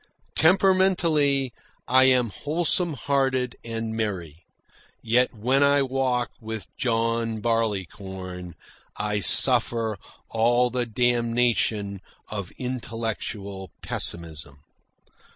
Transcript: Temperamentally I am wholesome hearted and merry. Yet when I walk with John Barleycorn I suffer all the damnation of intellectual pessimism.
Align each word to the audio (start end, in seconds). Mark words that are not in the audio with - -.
Temperamentally 0.33 1.53
I 1.87 2.05
am 2.05 2.31
wholesome 2.31 2.93
hearted 2.95 3.55
and 3.63 3.95
merry. 3.95 4.47
Yet 5.03 5.31
when 5.35 5.61
I 5.61 5.83
walk 5.83 6.31
with 6.41 6.75
John 6.75 7.39
Barleycorn 7.39 8.55
I 8.97 9.19
suffer 9.19 9.99
all 10.29 10.71
the 10.71 10.87
damnation 10.87 12.01
of 12.29 12.49
intellectual 12.57 13.69
pessimism. 13.83 14.63